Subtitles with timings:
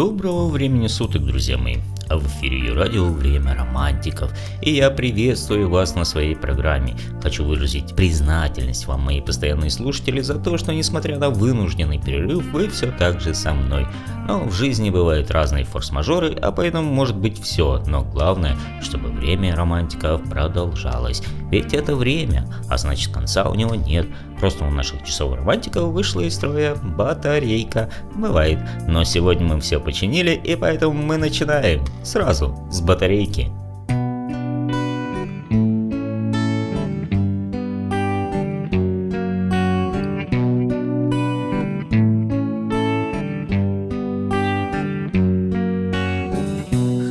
[0.00, 1.76] Доброго времени суток, друзья мои!
[2.10, 4.32] А в эфире радио «Время романтиков»
[4.62, 6.96] и я приветствую вас на своей программе.
[7.22, 12.68] Хочу выразить признательность вам, мои постоянные слушатели, за то, что несмотря на вынужденный перерыв, вы
[12.68, 13.86] все так же со мной.
[14.26, 19.54] Но в жизни бывают разные форс-мажоры, а поэтому может быть все, но главное, чтобы время
[19.54, 21.22] романтиков продолжалось.
[21.50, 24.06] Ведь это время, а значит конца у него нет.
[24.38, 27.90] Просто у наших часов романтиков вышла из строя батарейка.
[28.14, 28.58] Бывает.
[28.86, 31.84] Но сегодня мы все починили, и поэтому мы начинаем.
[32.02, 33.48] Сразу, с батарейки.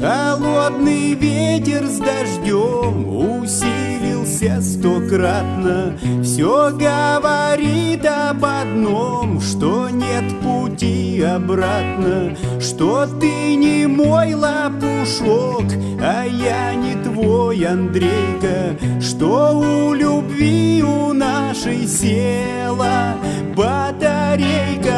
[0.02, 7.79] Холодный ветер с дождем усилился стократно Все говорит
[11.22, 15.66] обратно Что ты не мой лопушок,
[16.02, 23.16] а я не твой Андрейка Что у любви у нашей села
[23.56, 24.89] батарейка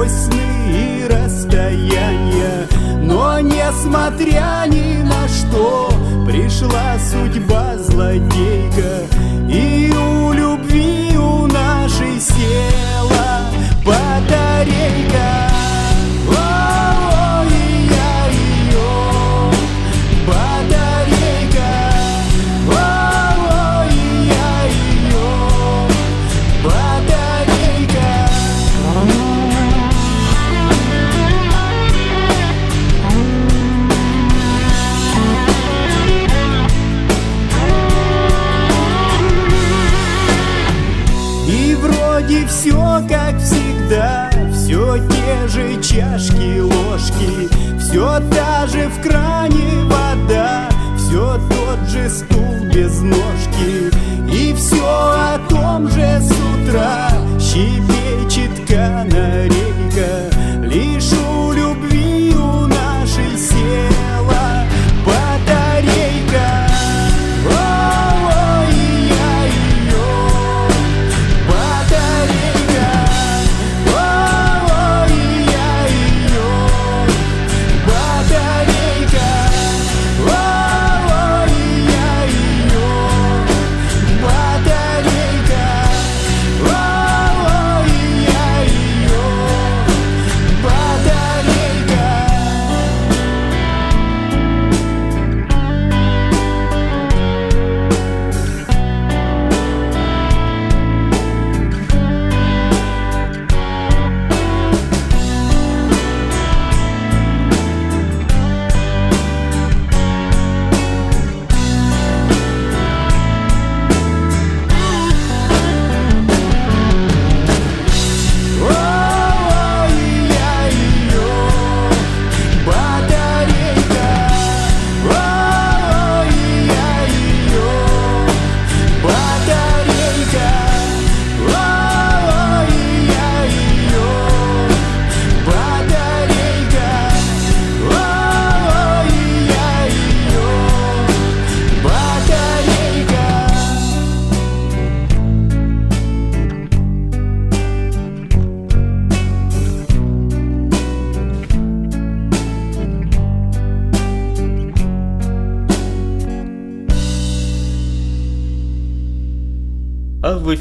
[0.00, 2.68] сквозь сны и расстояния
[3.02, 4.64] Но несмотря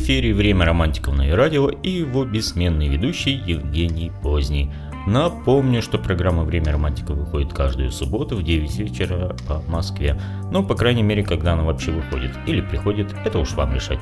[0.10, 4.72] эфире «Время романтиков» на радио и его бессменный ведущий Евгений Поздний.
[5.06, 10.20] Напомню, что программа «Время романтиков» выходит каждую субботу в 9 вечера по Москве.
[10.52, 12.32] Ну, по крайней мере, когда она вообще выходит.
[12.48, 14.00] Или приходит, это уж вам решать.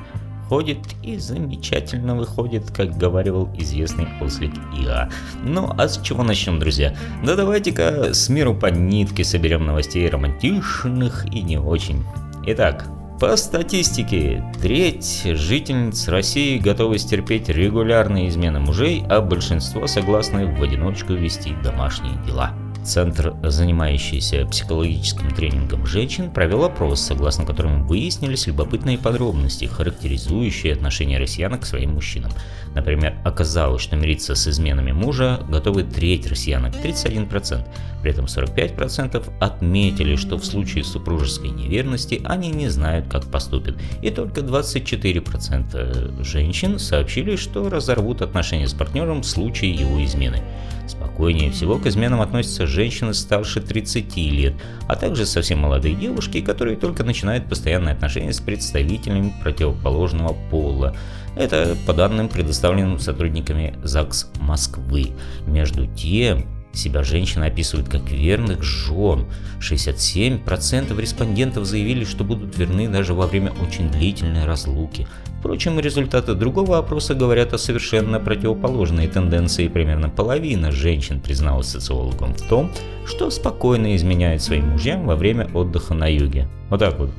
[0.48, 5.10] Ходит и замечательно выходит, как говорил известный ослик Иа.
[5.44, 6.96] Ну, а с чего начнем, друзья?
[7.26, 12.06] Да давайте-ка с миру по нитке соберем новостей романтичных и не очень.
[12.46, 12.88] Итак,
[13.20, 21.14] По статистике, треть жительниц России готовы стерпеть регулярные измены мужей, а большинство согласны в одиночку
[21.14, 22.54] вести домашние дела.
[22.88, 31.60] Центр, занимающийся психологическим тренингом женщин, провел опрос, согласно которому выяснились любопытные подробности, характеризующие отношение россиян
[31.60, 32.32] к своим мужчинам.
[32.76, 37.68] Например, оказалось, что мириться с изменами мужа готовы треть россиянок, 31%.
[38.02, 43.76] При этом 45% отметили, что в случае супружеской неверности они не знают, как поступят.
[44.02, 50.42] И только 24% женщин сообщили, что разорвут отношения с партнером в случае его измены.
[50.88, 54.54] Спокойнее всего к изменам относятся женщины старше 30 лет,
[54.88, 60.96] а также совсем молодые девушки, которые только начинают постоянные отношения с представителями противоположного пола.
[61.36, 65.12] Это по данным, предоставленным сотрудниками ЗАГС Москвы.
[65.46, 66.48] Между тем,
[66.78, 69.26] себя женщины описывают как верных жен.
[69.60, 75.08] 67% респондентов заявили, что будут верны даже во время очень длительной разлуки.
[75.40, 79.68] Впрочем, результаты другого опроса говорят о совершенно противоположной тенденции.
[79.68, 82.72] Примерно половина женщин призналась социологам в том,
[83.06, 86.48] что спокойно изменяют своим мужьям во время отдыха на юге.
[86.70, 87.12] Вот так вот.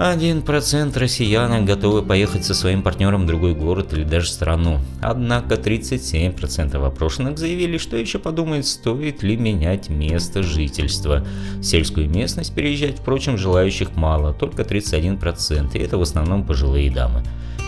[0.00, 4.78] 1% россиянок готовы поехать со своим партнером в другой город или даже страну.
[5.02, 11.22] Однако 37% опрошенных заявили, что еще подумают, стоит ли менять место жительства.
[11.58, 17.22] В сельскую местность переезжать, впрочем, желающих мало, только 31%, и это в основном пожилые дамы.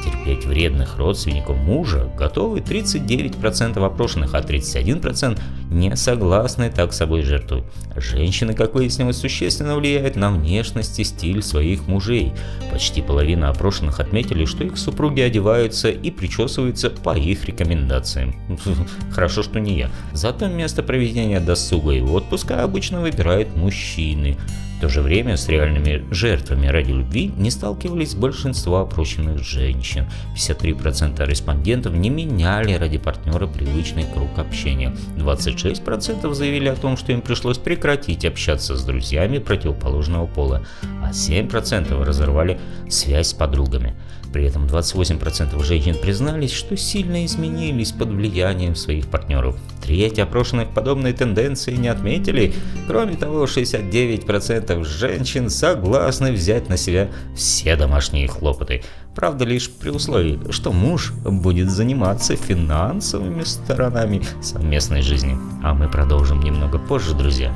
[0.05, 5.39] Терпеть вредных родственников мужа готовы 39% опрошенных, а 31%
[5.71, 7.65] не согласны так собой жертвовать.
[7.97, 12.33] Женщины, как выяснилось, существенно влияют на внешность и стиль своих мужей.
[12.71, 18.35] Почти половина опрошенных отметили, что их супруги одеваются и причесываются по их рекомендациям.
[19.13, 19.91] Хорошо, что не я.
[20.13, 24.37] Зато место проведения досуга и отпуска обычно выбирают мужчины
[24.83, 30.07] то же время с реальными жертвами ради любви не сталкивались большинство опрошенных женщин.
[30.35, 34.93] 53% респондентов не меняли ради партнера привычный круг общения.
[35.17, 40.67] 26% заявили о том, что им пришлось прекратить общаться с друзьями противоположного пола,
[41.01, 42.59] а 7% разорвали
[42.89, 43.95] связь с подругами.
[44.33, 49.57] При этом 28% женщин признались, что сильно изменились под влиянием своих партнеров.
[49.83, 52.55] Треть опрошенных подобной тенденции не отметили.
[52.87, 58.83] Кроме того, 69% женщин согласны взять на себя все домашние хлопоты.
[59.15, 65.37] Правда, лишь при условии, что муж будет заниматься финансовыми сторонами совместной жизни.
[65.63, 67.55] А мы продолжим немного позже, друзья.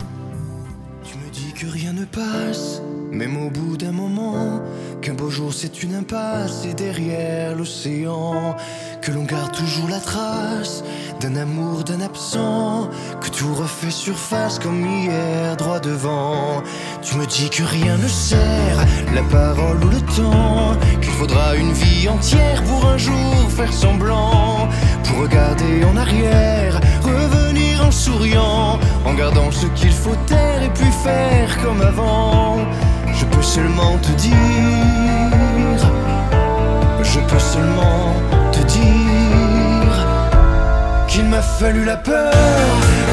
[1.58, 4.61] Que rien ne passe, même au bout d'un moment,
[5.00, 8.55] qu'un beau jour c'est une impasse et derrière l'océan,
[9.00, 10.85] que l'on garde toujours la trace
[11.19, 12.91] d'un amour, d'un absent,
[13.23, 16.62] que tout refait surface comme hier, droit devant.
[17.00, 21.73] Tu me dis que rien ne sert, la parole ou le temps, qu'il faudra une
[21.73, 24.69] vie entière pour un jour faire semblant,
[25.05, 30.90] pour regarder en arrière, revenir en souriant, en gardant ce qu'il faut taire et puis
[31.05, 32.58] faire comme avant.
[33.12, 35.81] Je peux seulement te dire,
[37.02, 38.14] je peux seulement
[38.52, 39.93] te dire
[41.08, 42.32] qu'il m'a fallu la peur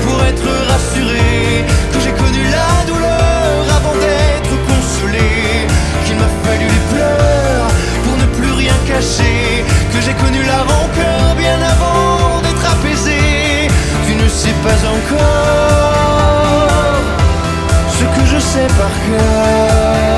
[0.03, 5.31] pour être rassuré, que j'ai connu la douleur avant d'être consolé,
[6.05, 7.67] qu'il m'a fallu les pleurs
[8.03, 11.12] pour ne plus rien cacher, que j'ai connu la rancœur
[14.63, 16.53] pas encore
[17.97, 20.11] ce que je sais par cœur,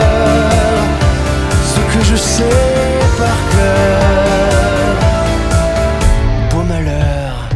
[1.73, 2.59] ce que je sais
[3.17, 4.01] par cœur.
[6.51, 7.49] Beau malheur.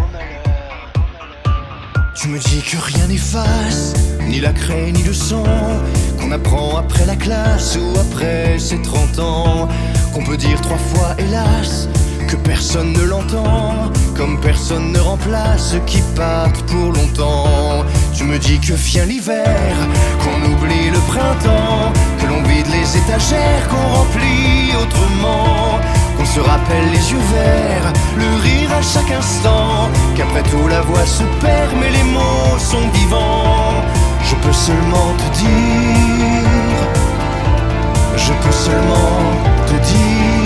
[2.15, 3.93] Tu me dis que rien n'efface,
[4.27, 5.43] ni la craie ni le sang,
[6.19, 9.67] qu'on apprend après la classe ou après ses 30 ans,
[10.13, 11.88] qu'on peut dire trois fois hélas,
[12.29, 17.83] que personne ne l'entend, comme personne ne remplace ceux qui partent pour longtemps.
[18.13, 19.74] Tu me dis que vient l'hiver,
[20.21, 25.79] qu'on oublie le printemps, que l'on vide les étagères, qu'on remplit autrement,
[26.17, 31.05] qu'on se rappelle les yeux verts, le rire à chaque instant, qu'après tout la voix
[31.05, 33.74] se perd, mais les mots sont vivants.
[34.24, 36.77] Je peux seulement te dire,
[38.15, 39.17] je peux seulement
[39.65, 40.38] te dire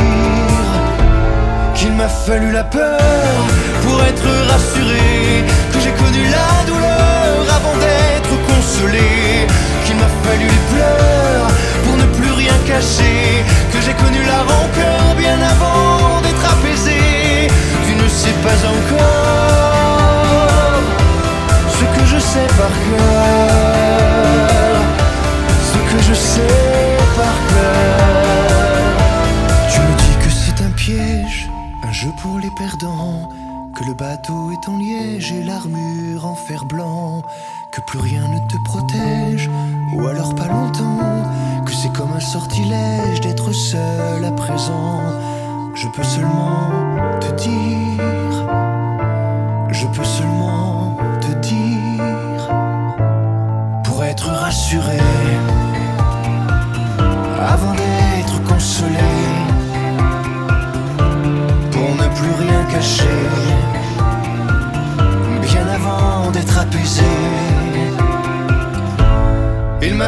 [1.96, 3.00] m'a fallu la peur
[3.84, 9.48] pour être rassuré, que j'ai connu la douleur avant d'être consolé,
[9.86, 11.48] qu'il m'a fallu les pleurs
[11.84, 17.02] pour ne plus rien cacher, que j'ai connu la rancœur bien avant d'être apaisé.
[17.86, 19.24] Tu ne sais pas encore
[21.78, 24.76] ce que je sais par cœur,
[25.72, 28.23] ce que je sais par cœur.
[32.56, 37.24] Que le bateau est en liège et l'armure en fer blanc,
[37.72, 39.50] que plus rien ne te protège,
[39.94, 41.24] ou alors pas longtemps,
[41.66, 45.02] que c'est comme un sortilège d'être seul à présent.
[45.74, 46.70] Je peux seulement
[47.20, 47.93] te dire,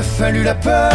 [0.06, 0.92] fallu la peur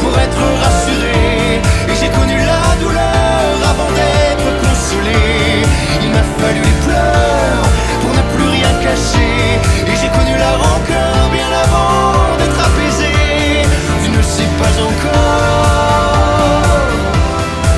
[0.00, 1.60] pour être rassuré.
[1.88, 5.64] Et j'ai connu la douleur avant d'être consolé.
[6.02, 7.64] Il m'a fallu les pleurs
[8.00, 9.60] pour ne plus rien cacher.
[9.86, 13.12] Et j'ai connu la rancœur bien avant d'être apaisé.
[14.04, 15.58] Tu ne sais pas encore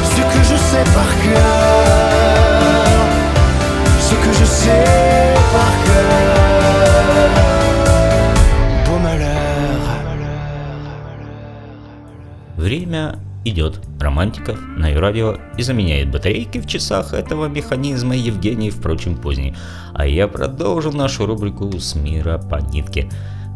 [0.04, 2.60] ce que je sais par cœur.
[4.00, 5.09] Ce que je sais
[12.70, 13.80] Время идет.
[13.98, 19.56] Романтиков на радио и заменяет батарейки в часах этого механизма Евгений, впрочем, поздний.
[19.92, 23.10] А я продолжу нашу рубрику «С мира по нитке».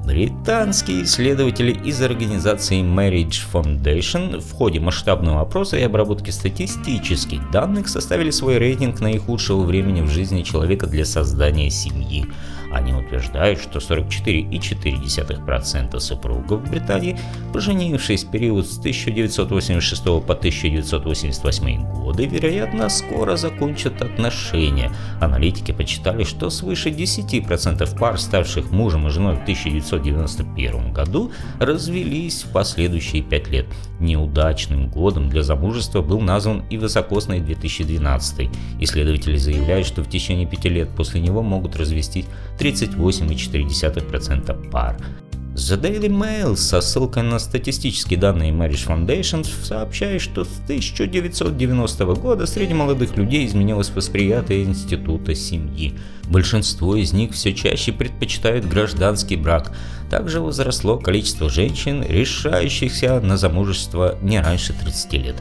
[0.04, 8.30] Британские исследователи из организации Marriage Foundation в ходе масштабного опроса и обработки статистических данных составили
[8.30, 12.26] свой рейтинг наихудшего времени в жизни человека для создания семьи.
[12.74, 17.16] Они утверждают, что 44,4% супругов в Британии,
[17.52, 24.90] поженившись в период с 1986 по 1988 годы, вероятно, скоро закончат отношения.
[25.20, 32.50] Аналитики почитали, что свыше 10% пар, ставших мужем и женой в 1991 году, развелись в
[32.50, 33.66] последующие 5 лет.
[34.00, 38.48] Неудачным годом для замужества был назван и высокосный 2012.
[38.80, 42.26] Исследователи заявляют, что в течение 5 лет после него могут развестись
[42.58, 44.96] 38,4% пар.
[45.54, 52.46] The Daily Mail со ссылкой на статистические данные Marriage Foundation сообщает, что с 1990 года
[52.46, 55.96] среди молодых людей изменилось восприятие института семьи.
[56.24, 59.76] Большинство из них все чаще предпочитают гражданский брак.
[60.10, 65.36] Также возросло количество женщин, решающихся на замужество не раньше 30 лет.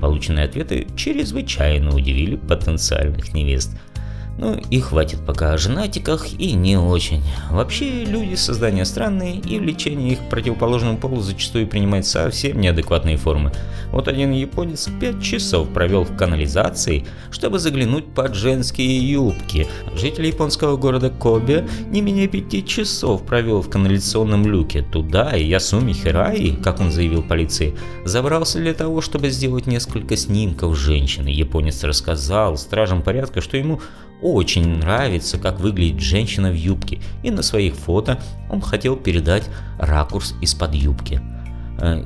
[0.00, 3.70] Полученные ответы чрезвычайно удивили потенциальных невест–
[4.38, 7.22] ну и хватит пока о женатиках и не очень.
[7.50, 13.52] Вообще, люди создания странные, и влечение их к противоположному полу зачастую принимает совсем неадекватные формы.
[13.92, 19.68] Вот один японец 5 часов провел в канализации, чтобы заглянуть под женские юбки.
[19.94, 24.82] Житель японского города Кобе не менее 5 часов провел в канализационном люке.
[24.82, 30.76] Туда и Ясуми Хираи, как он заявил полиции, забрался для того, чтобы сделать несколько снимков
[30.76, 31.28] женщины.
[31.28, 33.80] Японец рассказал стражам порядка, что ему
[34.22, 38.18] очень нравится, как выглядит женщина в юбке, и на своих фото
[38.50, 39.48] он хотел передать
[39.78, 41.20] ракурс из-под юбки.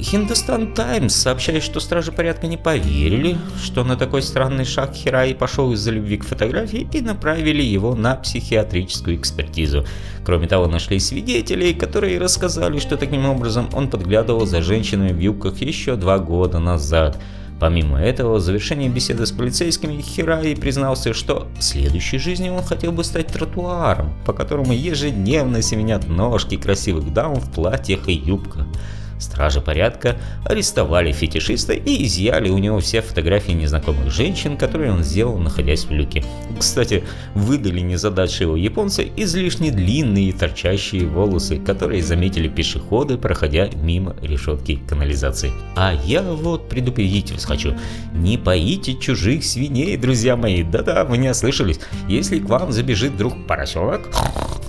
[0.01, 5.71] Хиндустан Таймс сообщает, что стражи порядка не поверили, что на такой странный шаг Хираи пошел
[5.73, 9.85] из-за любви к фотографии и направили его на психиатрическую экспертизу.
[10.25, 15.61] Кроме того, нашли свидетелей, которые рассказали, что таким образом он подглядывал за женщинами в юбках
[15.61, 17.21] еще два года назад–
[17.59, 22.93] Помимо этого, в завершении беседы с полицейскими Хираи признался, что в следующей жизни он хотел
[22.93, 28.67] бы стать тротуаром, по которому ежедневно семенят ножки красивых дам в платьях и юбках.
[29.27, 35.37] Стражи порядка арестовали фетишиста и изъяли у него все фотографии незнакомых женщин, которые он сделал,
[35.37, 36.25] находясь в люке.
[36.59, 37.03] Кстати,
[37.35, 45.51] выдали незадачливого японца излишне длинные торчащие волосы, которые заметили пешеходы, проходя мимо решетки канализации.
[45.75, 47.75] А я вот предупредить вас хочу.
[48.15, 50.63] Не поите чужих свиней, друзья мои.
[50.63, 51.81] Да-да, вы не ослышались.
[52.09, 54.09] Если к вам забежит вдруг поросенок,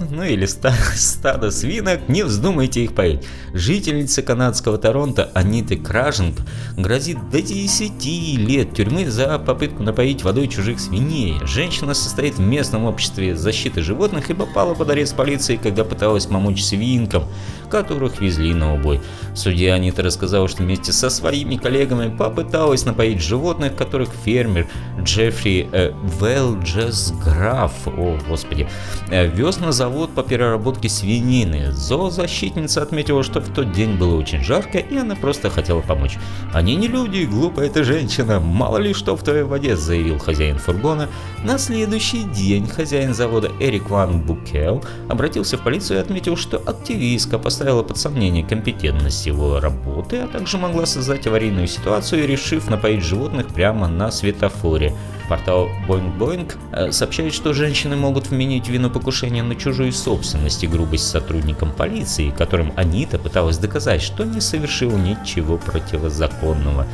[0.09, 3.21] ну или стадо свинок, не вздумайте их поить.
[3.53, 6.37] Жительница канадского Торонто Аниты Краженг
[6.77, 8.05] грозит до 10
[8.37, 11.35] лет тюрьмы за попытку напоить водой чужих свиней.
[11.43, 16.63] Женщина состоит в местном обществе защиты животных и попала под арест полиции, когда пыталась помочь
[16.63, 17.25] свинкам,
[17.69, 19.01] которых везли на убой.
[19.35, 24.67] Судья Анита рассказала, что вместе со своими коллегами попыталась напоить животных, которых фермер
[25.01, 28.69] Джеффри э, Велджес Граф, о господи,
[29.11, 31.73] э, вез на завод по переработке свинины.
[31.73, 36.17] Зоозащитница отметила, что в тот день было очень жарко, и она просто хотела помочь.
[36.53, 41.07] «Они не люди, глупая эта женщина, мало ли что в твоей воде», заявил хозяин фургона.
[41.46, 47.39] На следующий день хозяин завода Эрик Ван Букел обратился в полицию и отметил, что активистка
[47.39, 53.48] поставила под сомнение компетентность его работы, а также могла создать аварийную ситуацию, решив напоить животных
[53.48, 54.93] прямо на светофоре.
[55.29, 61.10] Портал Boing Boing сообщает, что женщины могут вменить вину покушения на чужую собственность и грубость
[61.10, 66.88] сотрудникам полиции, которым Анита пыталась доказать, что не совершила ничего противозаконного.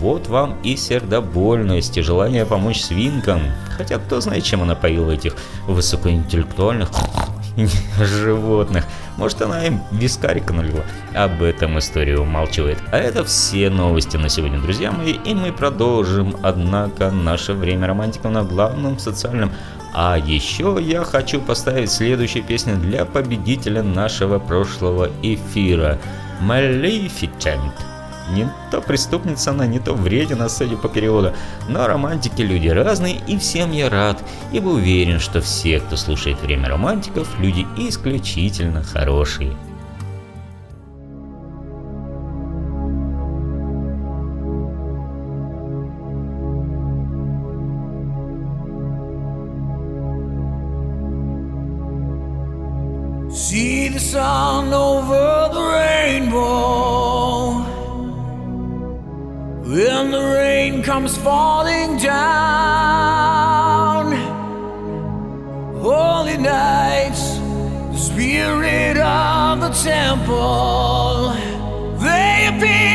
[0.00, 3.40] Вот вам и сердобольность, и желание помочь свинкам.
[3.76, 5.36] Хотя кто знает, чем она поила этих
[5.66, 6.90] высокоинтеллектуальных
[7.98, 8.84] животных.
[9.16, 10.82] Может, она им вискарика налила.
[11.14, 12.78] Об этом история умалчивает.
[12.90, 15.12] А это все новости на сегодня, друзья мои.
[15.24, 19.52] И мы продолжим, однако, наше время романтиков на главном социальном
[19.96, 26.00] а еще я хочу поставить следующую песню для победителя нашего прошлого эфира.
[26.42, 27.93] Maleficent.
[28.30, 31.32] Не то преступница она, не то вредина, судя по переводу.
[31.68, 36.68] Но романтики люди разные, и всем я рад, ибо уверен, что все, кто слушает «Время
[36.68, 39.54] романтиков», люди исключительно хорошие.
[53.30, 57.13] See the sun over the rainbow
[59.64, 62.12] When the rain comes falling down
[65.80, 71.32] Holy nights, the spirit of the temple
[71.98, 72.93] They appear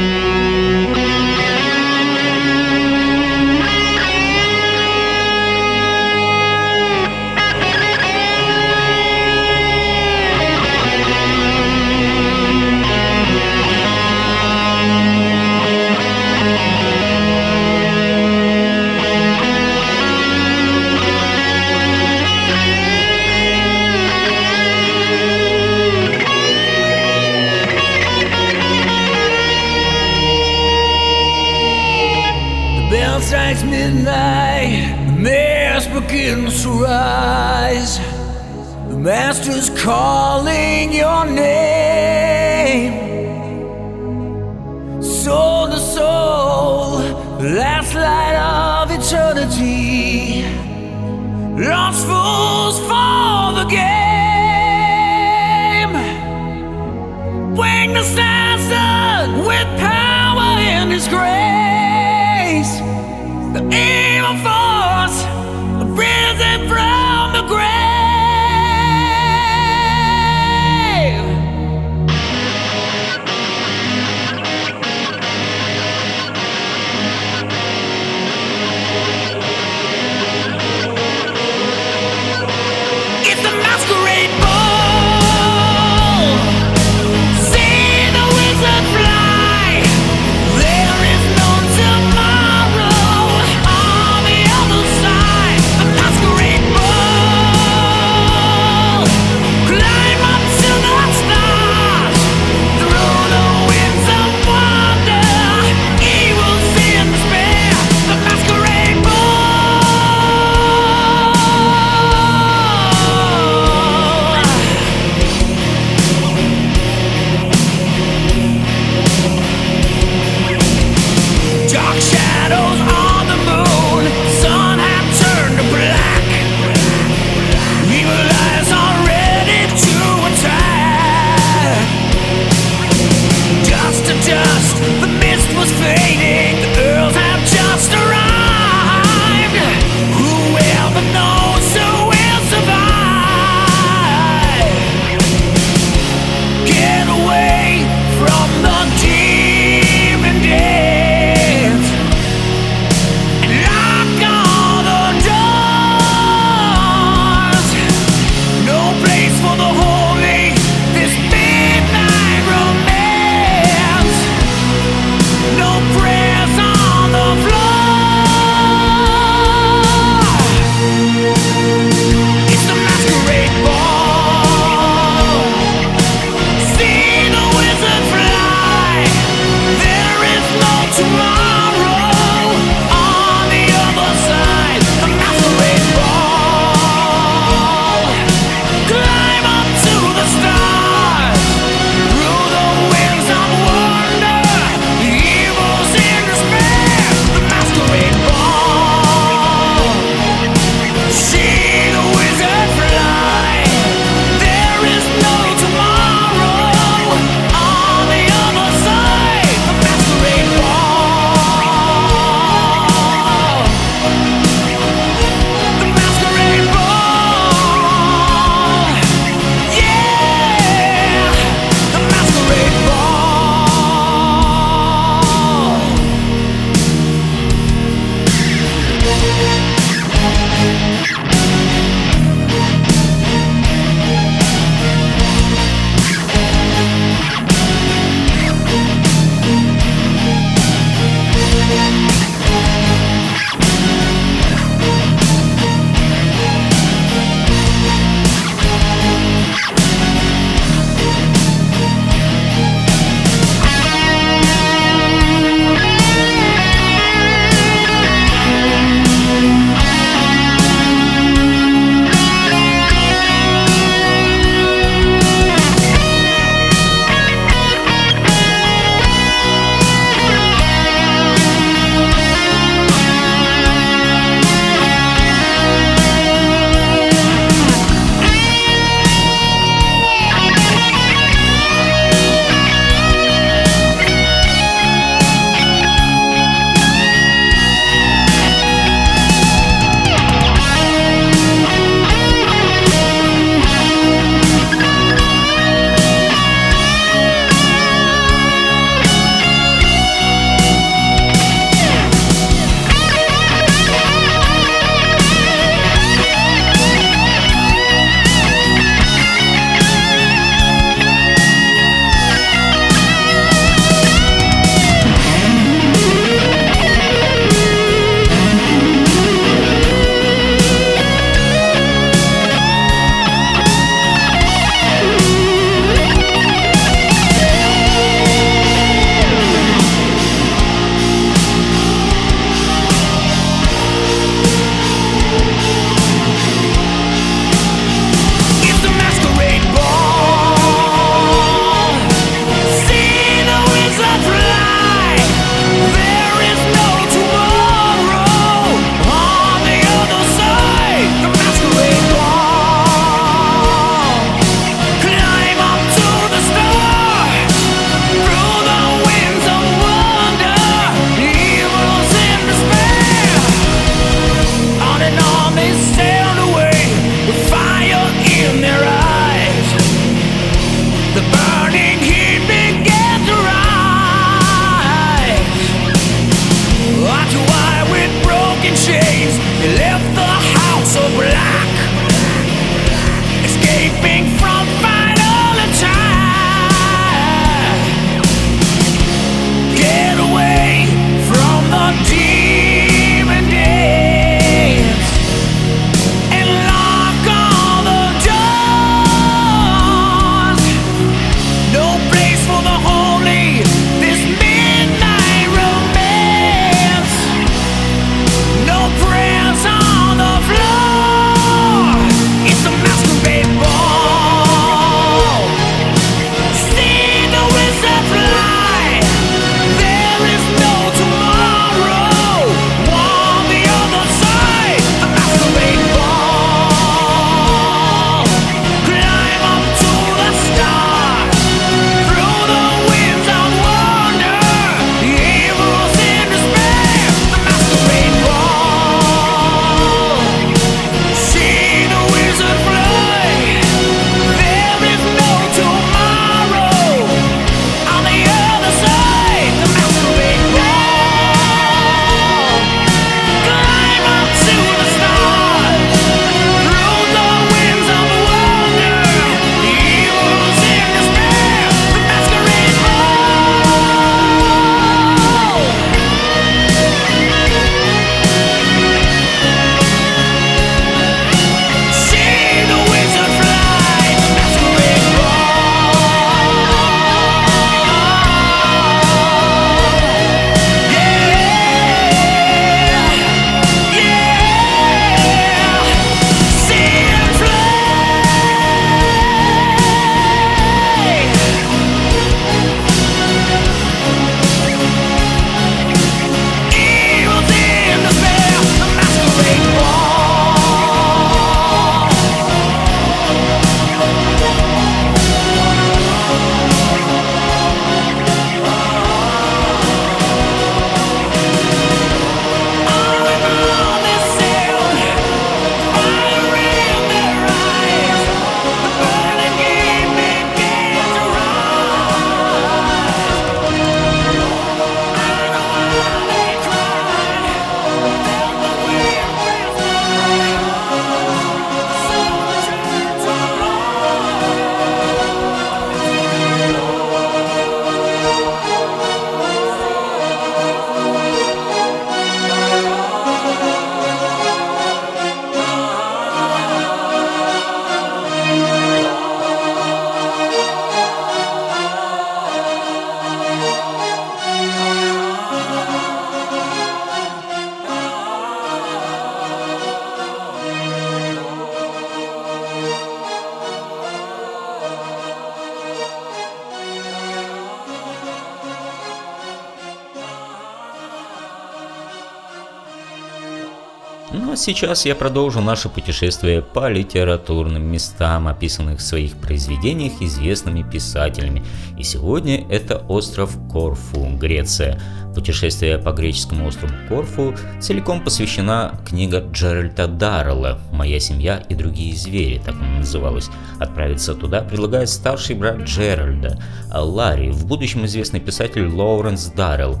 [574.66, 581.62] сейчас я продолжу наше путешествие по литературным местам, описанных в своих произведениях известными писателями.
[581.96, 585.00] И сегодня это остров Корфу, Греция.
[585.36, 592.60] Путешествие по греческому острову Корфу целиком посвящена книга Джеральда Даррелла «Моя семья и другие звери»,
[592.64, 593.48] так она называлась.
[593.78, 596.60] Отправиться туда предлагает старший брат Джеральда,
[596.92, 600.00] Ларри, в будущем известный писатель Лоуренс Даррелл.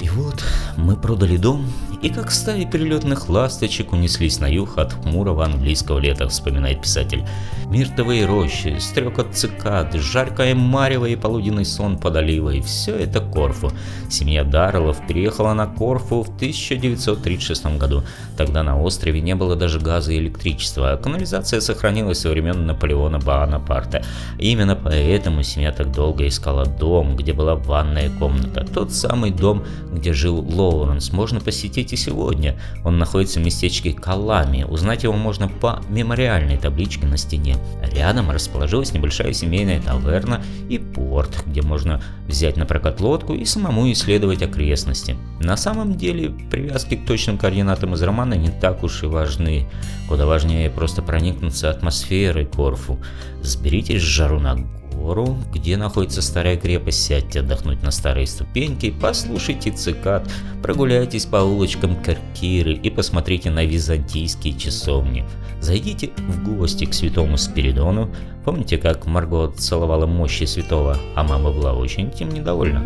[0.00, 0.44] И вот
[0.76, 1.66] мы продали дом
[2.06, 7.24] и как стаи перелетных ласточек унеслись на юг от хмурого английского лета, вспоминает писатель.
[7.68, 13.72] Миртовые рощи, стрекот цикад, жаркое марево и полуденный сон под оливой– все это Корфу.
[14.08, 18.04] Семья Дарреллов переехала на Корфу в 1936 году.
[18.36, 23.18] Тогда на острове не было даже газа и электричества, а канализация сохранилась со времен Наполеона
[23.18, 24.04] Бонапарта.
[24.38, 28.64] Именно поэтому семья так долго искала дом, где была ванная комната.
[28.64, 32.56] Тот самый дом, где жил Лоуренс, можно посетить и сегодня.
[32.84, 34.64] Он находится в местечке Калами.
[34.64, 37.56] Узнать его можно по мемориальной табличке на стене.
[37.92, 43.90] Рядом расположилась небольшая семейная таверна и порт, где можно взять на прокат лодку и самому
[43.90, 45.16] исследовать окрестности.
[45.40, 49.66] На самом деле привязки к точным координатам из романа не так уж и важны.
[50.08, 53.00] Куда важнее просто проникнуться атмосферой Корфу.
[53.42, 54.58] Сберитесь с жару на
[54.96, 60.28] гору, где находится старая крепость, сядьте отдохнуть на старые ступеньки, послушайте цикад,
[60.62, 65.24] прогуляйтесь по улочкам Каркиры и посмотрите на византийские часовни.
[65.60, 68.10] Зайдите в гости к святому Спиридону.
[68.44, 72.84] Помните, как Марго целовала мощи святого, а мама была очень тем недовольна?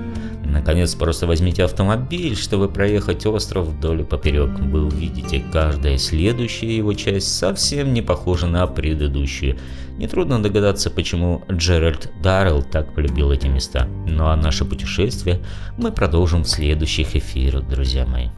[0.51, 4.51] Наконец, просто возьмите автомобиль, чтобы проехать остров вдоль и поперек.
[4.59, 9.59] Вы увидите, каждая следующая его часть совсем не похожа на предыдущую.
[9.97, 13.87] Нетрудно догадаться, почему Джеральд Даррелл так полюбил эти места.
[14.07, 15.41] Ну а наше путешествие
[15.77, 18.29] мы продолжим в следующих эфирах, друзья мои.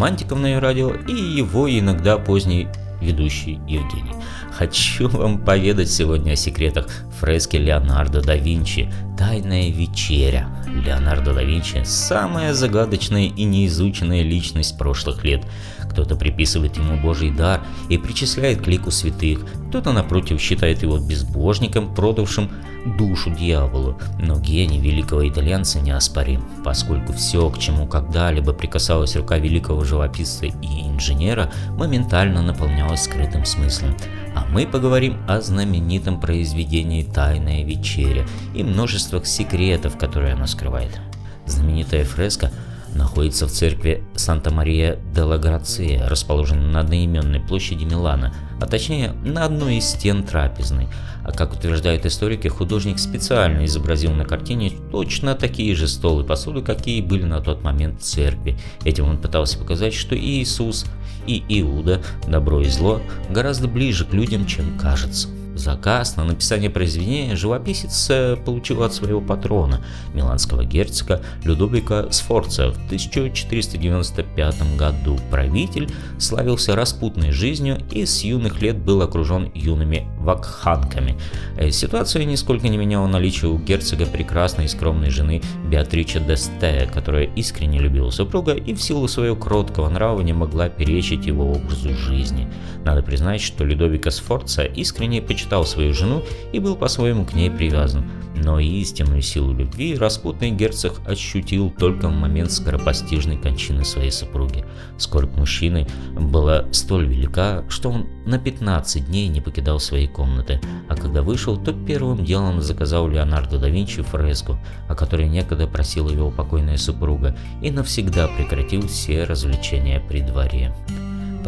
[0.00, 2.68] Романтиков» на радио и его иногда поздний
[3.02, 4.14] ведущий Евгений.
[4.50, 6.86] Хочу вам поведать сегодня о секретах
[7.18, 10.48] фрески Леонардо да Винчи «Тайная вечеря».
[10.66, 15.44] Леонардо да Винчи– самая загадочная и неизученная личность прошлых лет.
[15.90, 17.60] Кто-то приписывает ему божий дар
[17.90, 22.50] и причисляет к лику святых, кто-то, напротив, считает его безбожником, продавшим
[22.84, 29.84] душу дьяволу, но гений великого итальянца неоспорим, поскольку все, к чему когда-либо прикасалась рука великого
[29.84, 33.96] живописца и инженера, моментально наполнялось скрытым смыслом.
[34.34, 41.00] А мы поговорим о знаменитом произведении «Тайная вечеря» и множествах секретов, которые она скрывает.
[41.46, 42.50] Знаменитая фреска–
[42.94, 49.44] находится в церкви Санта-Мария де ла Грация, расположенной на одноименной площади Милана, а точнее на
[49.44, 50.88] одной из стен трапезной.
[51.24, 56.62] А как утверждают историки, художник специально изобразил на картине точно такие же столы и посуду,
[56.62, 58.58] какие были на тот момент в церкви.
[58.84, 60.86] Этим он пытался показать, что и Иисус,
[61.26, 65.28] и Иуда, добро и зло, гораздо ближе к людям, чем кажется.
[65.60, 69.84] Заказ на написание произведения живописец э, получил от своего патрона,
[70.14, 75.18] миланского герцога Людовика Сфорца в 1495 году.
[75.30, 81.18] Правитель славился распутной жизнью и с юных лет был окружен юными вакханками.
[81.58, 87.24] Э, ситуация нисколько не меняла наличие у герцога прекрасной и скромной жены Беатрича Десте, которая
[87.36, 92.50] искренне любила супруга и в силу своего кроткого нрава не могла перечить его образу жизни.
[92.82, 96.22] Надо признать, что Людовика Сфорца искренне почитал свою жену
[96.52, 98.04] и был по-своему к ней привязан,
[98.42, 104.64] но истинную силу любви распутный герцог ощутил только в момент скоропостижной кончины своей супруги.
[104.98, 110.96] Скорбь мужчины была столь велика, что он на 15 дней не покидал своей комнаты, а
[110.96, 116.30] когда вышел, то первым делом заказал Леонардо да Винчи фреску, о которой некогда просила его
[116.30, 120.74] покойная супруга, и навсегда прекратил все развлечения при дворе.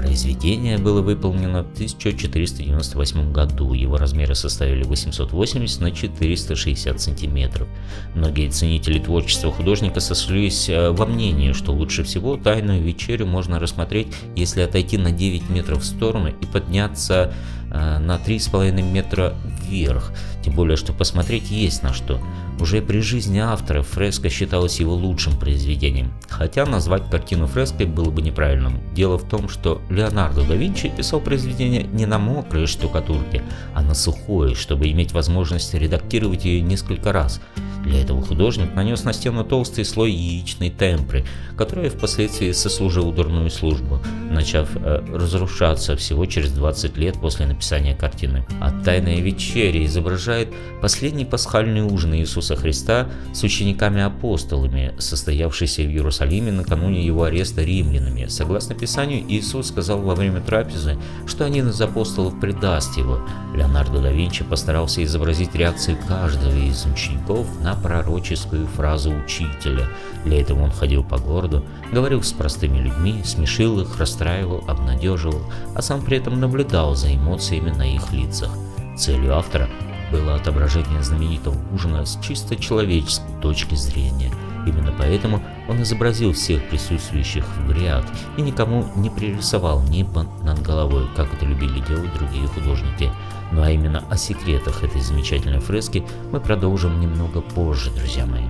[0.02, 7.68] Произведение было выполнено в 1498 году, его размеры составили 880 на 460 сантиметров.
[8.16, 14.08] Многие ценители творчества художника сошлись э, во мнении, что лучше всего «Тайную вечерю» можно рассмотреть,
[14.34, 17.32] если отойти на 9 метров в сторону и подняться
[17.70, 20.12] э, на 3,5 метра вверх,
[20.44, 22.20] тем более, что посмотреть есть на что.
[22.62, 28.22] Уже при жизни автора фреска считалась его лучшим произведением, хотя назвать картину фреской было бы
[28.22, 28.80] неправильным.
[28.94, 33.42] Дело в том, что Леонардо да Винчи писал произведение не на мокрой штукатурке,
[33.74, 37.40] а на сухой, чтобы иметь возможность редактировать ее несколько раз–
[37.84, 41.24] для этого художник нанес на стену толстый слой яичной темпры,
[41.56, 44.00] которая впоследствии сослужила дурную службу,
[44.30, 48.46] начав э, разрушаться всего через 20 лет после написания картины.
[48.60, 50.48] А «Тайная вечеря» изображает
[50.80, 58.26] последний пасхальный ужин Иисуса Христа с учениками-апостолами, состоявшийся в Иерусалиме накануне его ареста римлянами.
[58.26, 60.96] Согласно Писанию, Иисус сказал во время трапезы,
[61.26, 63.20] что один из апостолов предаст его.
[63.54, 69.88] Леонардо да Винчи постарался изобразить реакцию каждого из учеников на пророческую фразу учителя.
[70.24, 75.42] Для этого он ходил по городу, говорил с простыми людьми, смешил их, расстраивал, обнадеживал,
[75.74, 78.50] а сам при этом наблюдал за эмоциями на их лицах.
[78.96, 79.68] Целью автора
[80.12, 84.30] было отображение знаменитого ужина с чисто человеческой точки зрения.
[84.66, 88.04] Именно поэтому Он изобразил всех присутствующих в ряд
[88.36, 93.10] и никому не пририсовал небо над головой, как это любили делать другие художники.
[93.50, 98.46] Ну а именно о секретах этой замечательной фрески мы продолжим немного позже, друзья мои.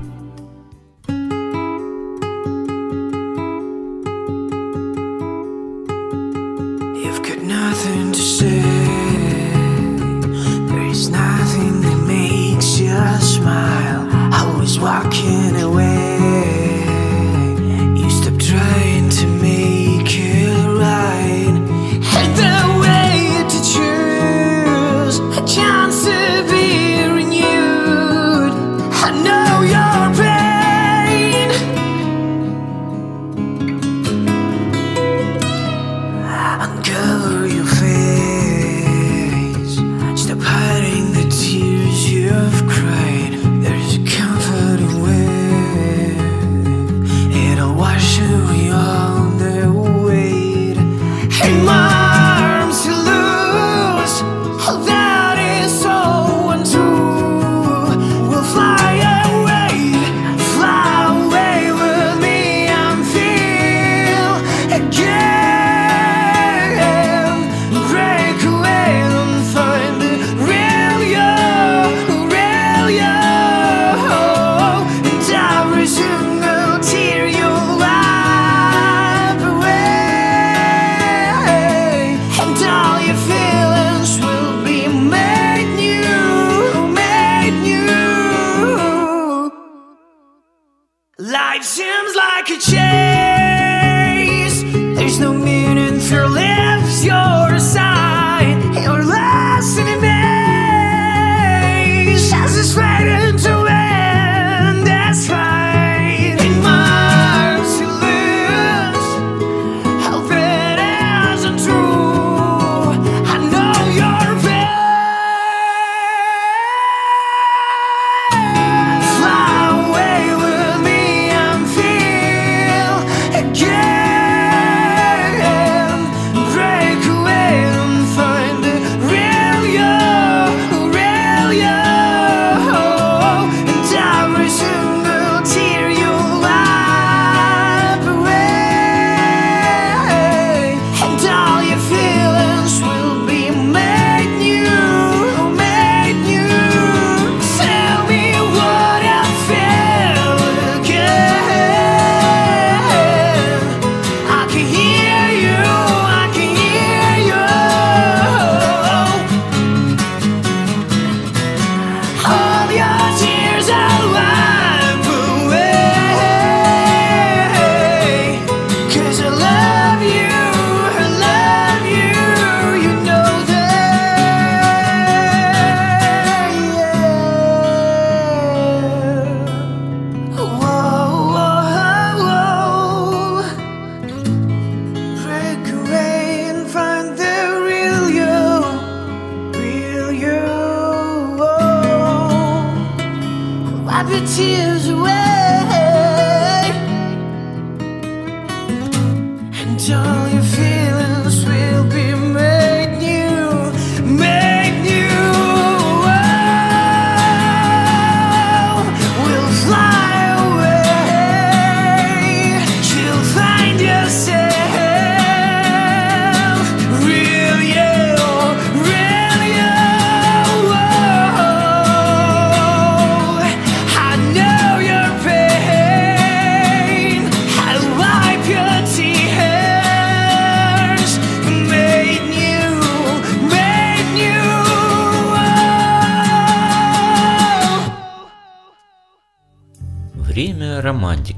[92.53, 93.32] could change.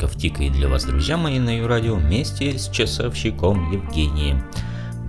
[0.05, 4.45] Романтиков тикает для вас, друзья мои, на ее радио вместе с часовщиком Евгением.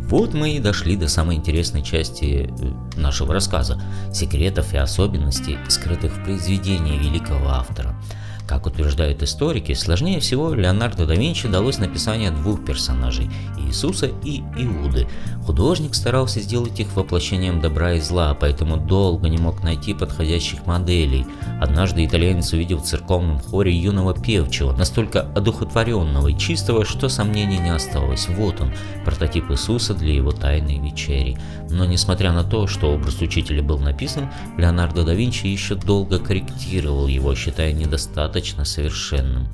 [0.07, 3.81] Вот мы и дошли до самой интересной части э, нашего рассказа–
[4.13, 7.95] секретов и особенностей, скрытых в произведении великого автора–
[8.47, 13.29] как утверждают историки, сложнее всего Леонардо да Винчи далось написание двух персонажей–
[13.65, 15.07] Иисуса и Иуды.
[15.45, 21.25] Художник старался сделать их воплощением добра и зла, поэтому долго не мог найти подходящих моделей.
[21.61, 27.73] Однажды итальянец увидел в церковном хоре юного певчего, настолько одухотворенного и чистого, что сомнений не
[27.73, 28.27] осталось.
[28.29, 28.71] Вот он,
[29.03, 31.37] прототип Иисуса для его тайной вечери.
[31.69, 37.07] Но несмотря на то, что образ учителя был написан, Леонардо да Винчи еще долго корректировал
[37.07, 37.73] его, считая
[38.35, 39.47] недостаточно совершенным.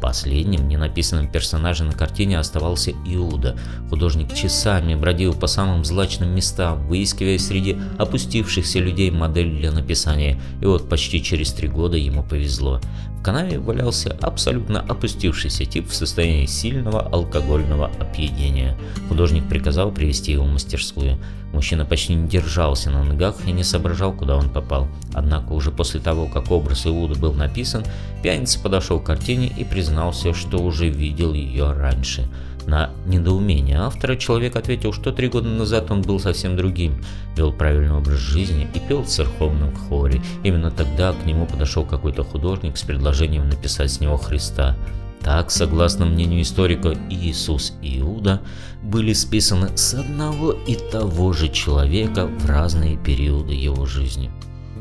[0.00, 3.56] Последним ненаписанным персонажем на картине оставался Иуда.
[3.88, 10.66] Художник часами бродил по самым злачным местам, выискивая среди опустившихся людей модель для написания, и
[10.66, 12.80] вот почти через три года ему повезло.
[13.18, 18.76] В канаве валялся абсолютно опустившийся тип в состоянии сильного алкогольного опьянения.
[19.08, 21.18] Художник приказал привести его в мастерскую.
[21.52, 24.88] Мужчина почти не держался на ногах и не соображал, куда он попал.
[25.12, 27.84] Однако уже после того, как образ Иуда был написан,
[28.22, 32.28] пьяница подошел к картине и признался, что уже видел ее раньше.
[32.66, 37.00] На недоумение автора человек ответил, что три года назад он был совсем другим,
[37.36, 40.20] вел правильный образ жизни и пел в церковном хоре.
[40.42, 44.76] Именно тогда к нему подошел какой-то художник с предложением написать с него Христа.
[45.20, 48.42] Так, согласно мнению историка, Иисус и Иуда
[48.82, 54.30] были списаны с одного и того же человека в разные периоды его жизни.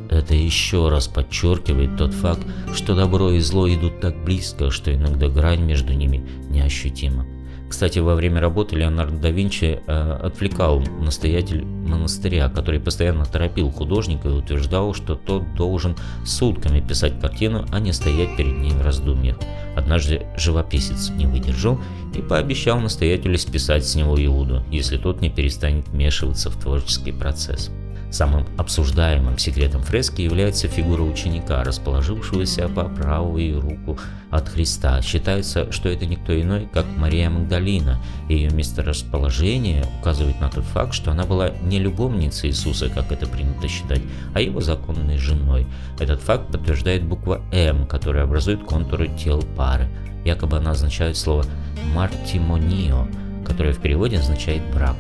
[0.10, 2.42] Это еще раз подчеркивает тот факт,
[2.76, 7.26] что добро и зло идут так близко, что иногда грань между ними неощутима.
[7.70, 14.30] Кстати, во время работы Леонардо да Винчи э, отвлекал настоятель монастыря, который постоянно торопил художника
[14.30, 15.96] и утверждал, что тот должен
[16.26, 19.38] сутками писать картину, а не стоять перед ней в раздумьях.
[19.76, 21.80] Однажды живописец не выдержал
[22.14, 27.72] и пообещал настоятелю списать с него Иуду, если тот не перестанет вмешиваться в творческий процесс.
[28.12, 34.00] Самым обсуждаемым секретом фрески является фигура ученика, расположившегося по правую руку
[34.30, 35.02] от Христа.
[35.02, 38.02] Считается, что это никто иной, как Мария Магдалина.
[38.30, 43.68] Ее месторасположение указывает на тот факт, что она была не любовницей Иисуса, как это принято
[43.68, 44.02] считать,
[44.34, 45.68] а его законной женой.
[46.00, 49.90] Этот факт подтверждает буква М, которая образует контуры тел пары.
[50.24, 51.46] Якобы она означает слово
[51.94, 53.08] «мартимонио»,
[53.46, 54.96] которое в переводе означает «брак».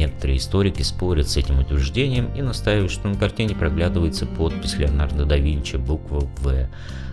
[0.00, 5.36] Некоторые историки спорят с этим утверждением и настаивают, что на картине проглядывается подпись Леонардо да
[5.36, 6.68] Винчи буква «В».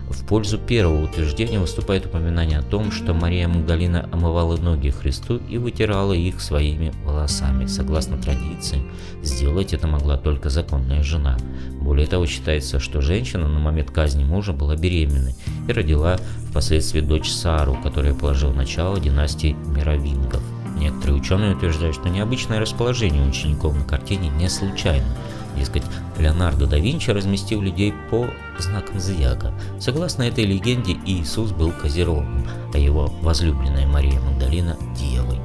[0.08, 5.58] В пользу первого утверждения выступает упоминание о том, что Мария Магдалина омывала ноги Христу и
[5.58, 7.66] вытирала их своими волосами.
[7.66, 8.82] Согласно традиции,
[9.22, 11.36] сделать это могла только законная жена.
[11.82, 15.34] Более того, считается, что женщина на момент казни мужа была беременной
[15.68, 16.16] и родила
[16.48, 20.57] впоследствии дочь Сару, которая положила начало династии Мировингов.
[20.78, 25.06] Некоторые ученые утверждают, что необычное расположение учеников на картине не случайно.
[25.56, 25.82] Дескать,
[26.18, 29.52] Леонардо да Винчи разместил людей по знакам зодиака.
[29.80, 35.40] Согласно этой легенде, Иисус был Козерогом, а его возлюбленная Мария Магдалина– Девой.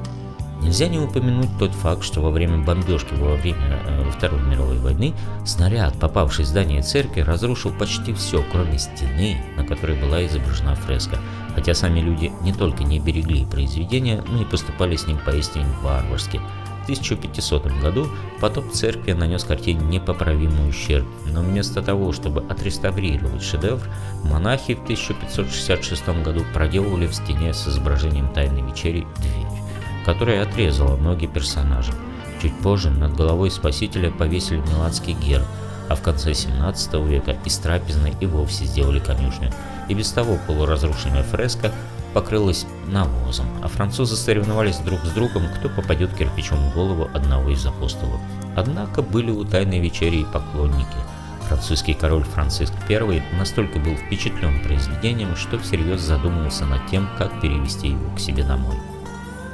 [0.64, 5.12] Нельзя не упомянуть тот факт, что во время бомбежки во время э, Второй мировой войны
[5.44, 11.18] снаряд, попавший в здание церкви, разрушил почти все, кроме стены, на которой была изображена фреска.
[11.54, 16.40] Хотя сами люди не только не берегли произведения, но и поступали с ним поистине варварски.
[16.80, 18.08] В 1500 году
[18.40, 23.80] потоп церкви нанес картине непоправимый ущерб, но вместо того, чтобы отреставрировать шедевр,
[24.22, 29.64] монахи в 1566 году проделывали в стене с изображением Тайной вечери дверь
[30.04, 31.92] которая отрезала ноги персонажа.
[32.40, 35.46] Чуть позже над головой Спасителя повесили миланский герб,
[35.88, 39.50] а в конце 17 века из трапезной и вовсе сделали конюшню.
[39.88, 41.72] И без того полуразрушенная фреска
[42.12, 47.66] покрылась навозом, а французы соревновались друг с другом, кто попадет кирпичом в голову одного из
[47.66, 48.20] апостолов.
[48.56, 50.86] Однако были у Тайной Вечери и поклонники.
[51.48, 57.88] Французский король Франциск I настолько был впечатлен произведением, что всерьез задумался над тем, как перевести
[57.88, 58.76] его к себе домой.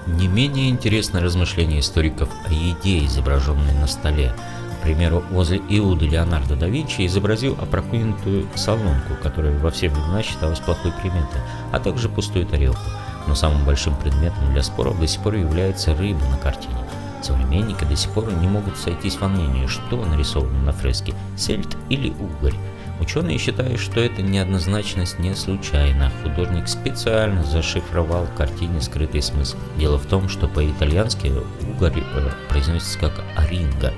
[0.06, 4.34] Не менее интересно размышление историков о еде, изображенной на столе.
[4.80, 10.58] К примеру, возле Иуды Леонардо да Винчи изобразил опрокинутую солонку, которая во все времена считалась
[10.58, 12.80] плохой приметой, а также пустую тарелку.
[13.26, 16.78] Но самым большим предметом для споров до сих пор является рыба на картине.
[17.22, 22.10] Современники до сих пор не могут сойтись во мнении, что нарисовано на фреске– сельдь или
[22.10, 22.54] угорь.
[23.00, 26.10] Ученые считают, что эта неоднозначность не случайна.
[26.22, 29.58] Художник специально зашифровал в картине скрытый смысл.
[29.76, 31.32] Дело в том, что по-итальянски
[31.76, 33.92] угорь э, произносится как «аринга».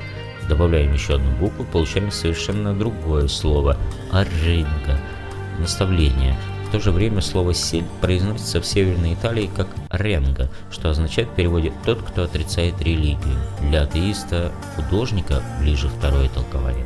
[0.52, 3.78] Добавляем еще одну букву, получаем совершенно другое слово–
[4.12, 5.00] «аринга»–
[5.58, 6.36] наставление.
[6.68, 11.34] В то же время слово «сель» произносится в Северной Италии как «ренга», что означает в
[11.36, 13.38] переводе «тот, кто отрицает религию».
[13.62, 16.84] Для атеиста художника ближе второе толкование.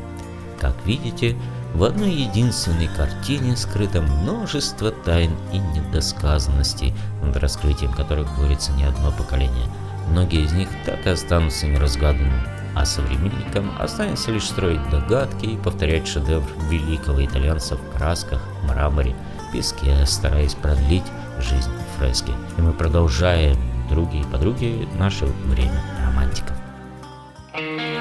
[0.61, 1.35] Как видите,
[1.73, 9.11] в одной единственной картине скрыто множество тайн и недосказанностей, над раскрытием которых борется не одно
[9.11, 9.67] поколение.
[10.09, 16.07] Многие из них так и останутся неразгаданными, а современникам останется лишь строить догадки и повторять
[16.07, 19.15] шедевр великого итальянца в красках, мраморе,
[19.51, 21.05] песке, стараясь продлить
[21.39, 22.31] жизнь фрески.
[22.57, 23.57] И мы продолжаем,
[23.89, 26.55] други и подруги, наше время романтиков.
[27.53, 27.96] был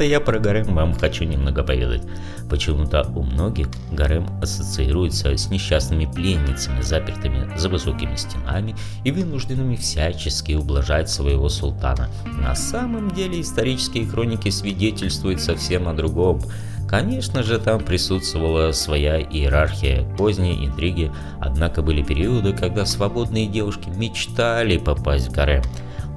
[0.00, 2.02] Вообще-то я про гарем вам хочу немного поведать.
[2.48, 8.74] Почему-то у многих гарем ассоциируется с несчастными пленницами, запертыми за высокими стенами
[9.04, 12.08] и вынужденными всячески ублажать своего султана.
[12.24, 16.40] На самом деле исторические хроники свидетельствуют совсем о другом.
[16.88, 24.78] Конечно же, там присутствовала своя иерархия, поздние интриги, однако были периоды, когда свободные девушки мечтали
[24.78, 25.62] попасть в гарем.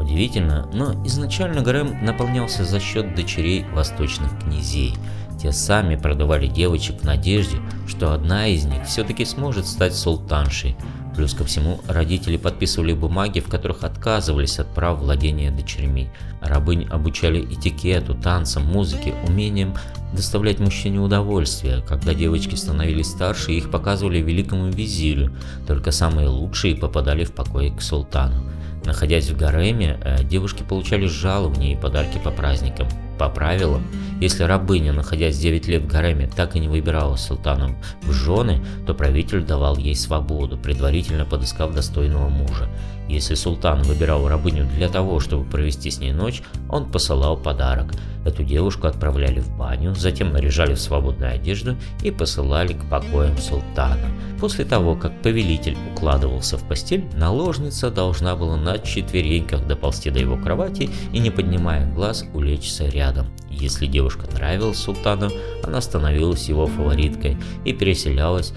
[0.04, 4.96] Удивительно, но изначально гарем наполнялся за счет дочерей восточных князей.
[5.42, 10.76] Те сами продавали девочек в надежде, что одна из них все-таки сможет стать султаншей.
[11.16, 16.10] Плюс ко всему, родители подписывали бумаги, в которых отказывались от прав владения дочерьми.
[16.42, 19.74] Рабынь обучали этикету, танцам, музыке, умением
[20.14, 21.82] доставлять мужчине удовольствие.
[21.88, 25.32] Когда девочки становились старше, их показывали великому визирю,
[25.66, 28.44] только самые лучшие попадали в покой к султану.
[28.86, 32.88] Находясь в гареме, э, девушки получали жалования и подарки по праздникам.
[33.18, 33.84] По правилам,
[34.20, 38.94] если рабыня, находясь 9 лет в гареме, так и не выбирала султаном в жены, то
[38.94, 42.68] правитель давал ей свободу, предварительно подыскав достойного мужа.
[43.14, 47.94] Если султан выбирал рабыню для того, чтобы провести с ней ночь, он посылал подарок.
[48.26, 54.10] Эту девушку отправляли в баню, затем наряжали в свободную одежду и посылали к покоям султана.
[54.40, 60.36] После того, как повелитель укладывался в постель, наложница должна была на четвереньках доползти до его
[60.36, 63.28] кровати и, не поднимая глаз, улечься рядом.
[63.48, 65.30] Если девушка нравилась султану,
[65.64, 68.54] она становилась его фавориткой и переселялась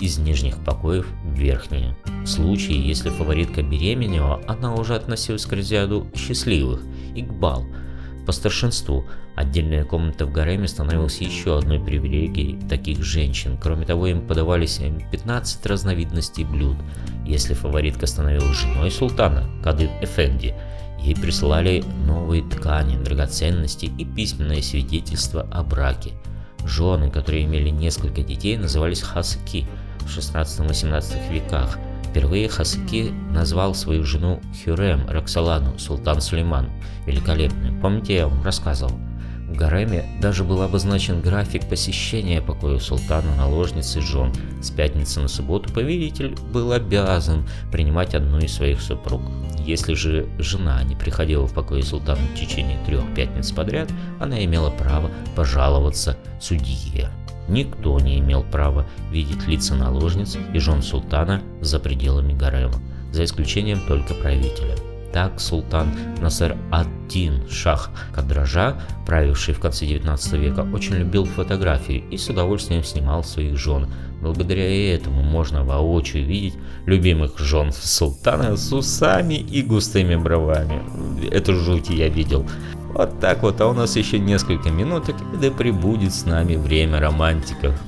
[0.00, 1.96] из нижних покоев в верхние.
[2.24, 6.82] В случае, если фаворитка беременела, она уже относилась к разряду счастливых
[7.14, 7.64] и к бал.
[8.26, 13.56] По старшинству отдельная комната в гареме становилась еще одной привилегией таких женщин.
[13.56, 14.80] Кроме того, им подавались
[15.10, 16.76] 15 разновидностей блюд.
[17.24, 20.54] Если фаворитка становилась женой султана, Кадыр Эфенди,
[21.00, 26.12] ей присылали новые ткани, драгоценности и письменное свидетельство о браке.
[26.66, 29.66] Жены, которые имели несколько детей, назывались хасыки
[30.08, 31.78] в 16-18 веках–
[32.10, 36.70] Впервые Хасаки назвал свою жену Хюрем Роксолану, султан Сулейман,
[37.06, 37.78] великолепную.
[37.80, 38.92] Помните, я вам рассказывал?
[39.46, 44.32] В гареме даже был обозначен график посещения покоя султана, наложницы жен.
[44.62, 49.22] С пятницы на субботу повелитель был обязан принимать одну из своих супруг.
[49.64, 54.70] Если же жена не приходила в покой султана в течение трех пятниц подряд, она имела
[54.70, 57.10] право пожаловаться судье.
[57.48, 62.80] Никто не имел права видеть лица наложниц и жен султана за пределами гарема,
[63.12, 64.76] за исключением только правителя.
[65.12, 65.88] Так султан
[66.20, 68.76] Насер ад-Дин Шах Кадража,
[69.06, 73.88] правивший в конце 19 века, очень любил фотографии и с удовольствием снимал своих жен.
[74.20, 80.82] Благодаря этому можно воочию видеть любимых жен султана с усами и густыми бровами.
[81.30, 82.44] Это жути я видел.
[82.98, 86.98] Вот так вот, а у нас еще несколько минуток, и да прибудет с нами время
[86.98, 87.80] романтиков.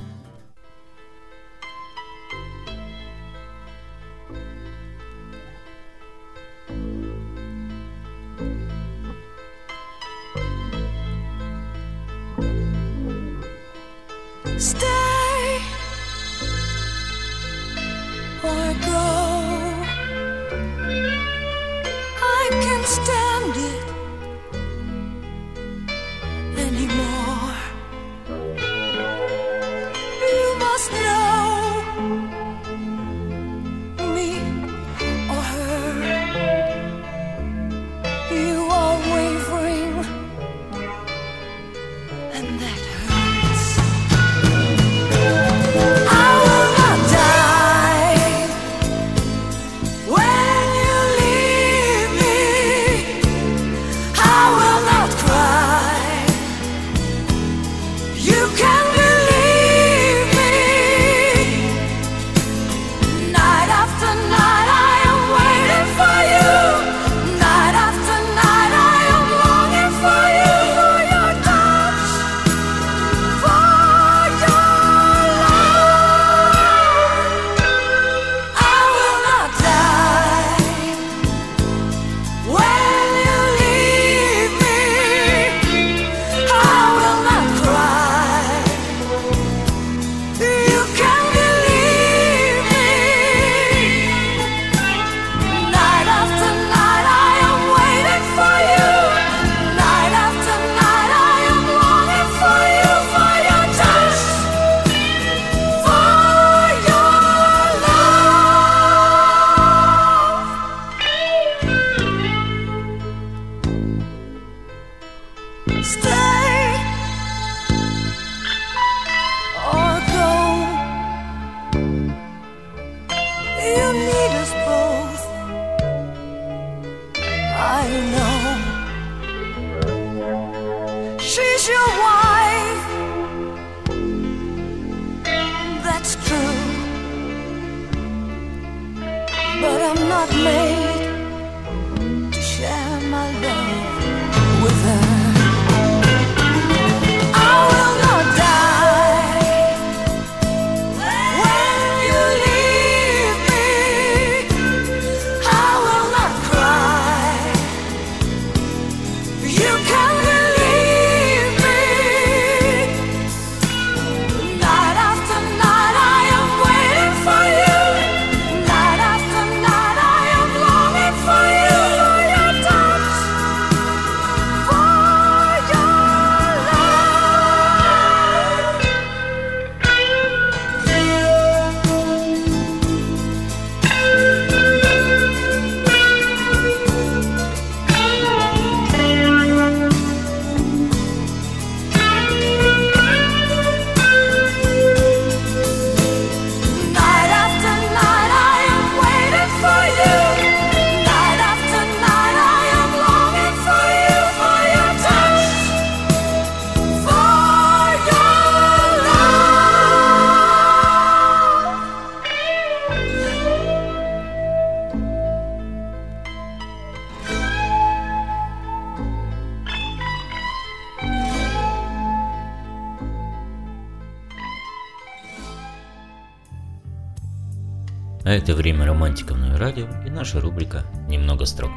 [228.31, 231.69] А это время романтиков на радио и наша рубрика «Немного строк».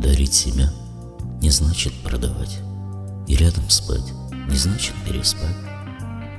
[0.00, 0.72] Дарить себя
[1.40, 2.58] не значит продавать.
[3.28, 4.12] И рядом спать
[4.48, 5.54] не значит переспать.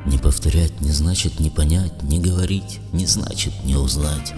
[0.05, 4.33] Не повторять не значит не понять, не говорить не значит не узнать.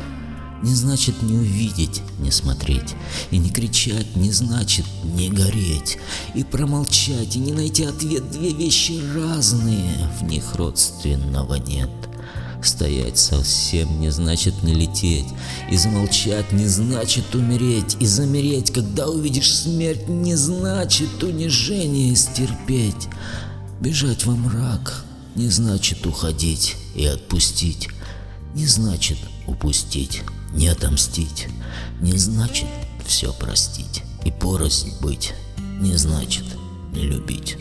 [0.62, 2.94] Не значит не увидеть, не смотреть.
[3.32, 5.98] И не кричать не значит не гореть.
[6.36, 11.90] И промолчать, и не найти ответ две вещи разные, в них родственного нет.
[12.64, 15.28] Стоять совсем не значит не лететь,
[15.70, 23.10] и замолчать не значит умереть, и замереть, когда увидишь смерть, не значит унижение стерпеть.
[23.82, 25.04] Бежать во мрак
[25.36, 27.90] не значит уходить и отпустить,
[28.56, 30.22] не значит упустить
[30.54, 31.48] Не отомстить
[32.00, 32.68] не значит
[33.06, 34.04] все простить.
[34.24, 35.34] И порознь быть
[35.80, 36.46] не значит
[36.94, 37.58] не любить.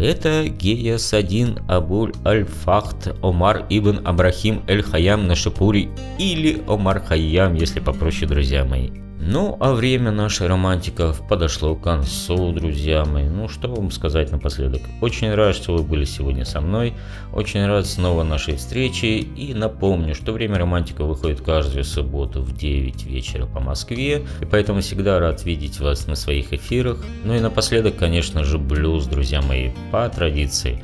[0.00, 5.88] Это Гея Садин Абуль Аль-Фахт Омар Ибн Абрахим Эль-Хаям Нашапури
[6.20, 9.07] или Омар Хайям, если попроще, друзья мои.
[9.30, 13.28] Ну, а время нашей романтиков подошло к концу, друзья мои.
[13.28, 14.80] Ну, что вам сказать напоследок.
[15.02, 16.94] Очень рад, что вы были сегодня со мной.
[17.34, 19.04] Очень рад снова нашей встречи.
[19.04, 24.24] И напомню, что время романтика выходит каждую субботу в 9 вечера по Москве.
[24.40, 27.04] И поэтому всегда рад видеть вас на своих эфирах.
[27.22, 30.82] Ну и напоследок, конечно же, блюз, друзья мои, по традиции.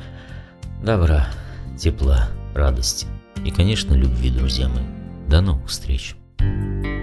[0.83, 1.29] Добра,
[1.79, 3.07] тепла, радости.
[3.43, 4.85] И, конечно, любви, друзья мои.
[5.27, 6.15] До новых встреч.
[6.37, 6.94] Cause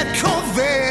[0.00, 0.87] echo veil.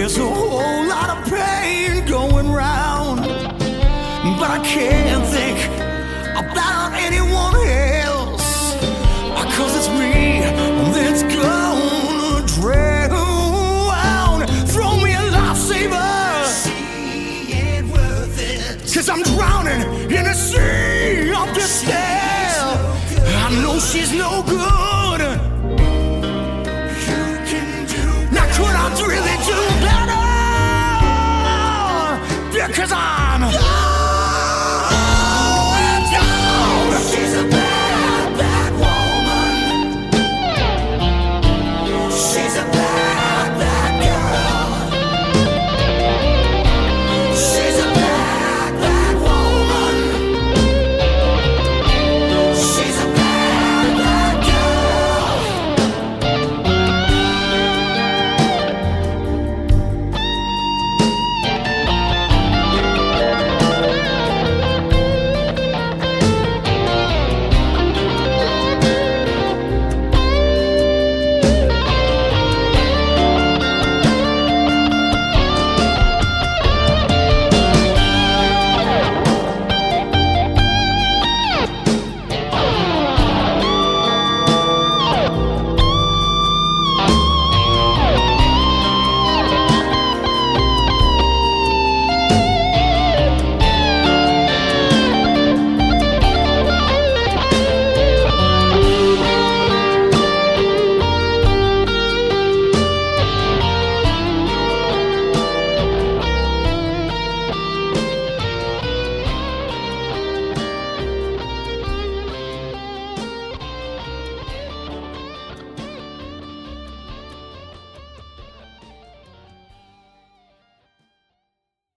[0.00, 5.58] There's a whole lot of pain going round, but I can't think
[6.38, 6.89] about